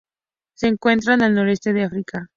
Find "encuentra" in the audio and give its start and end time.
0.67-1.13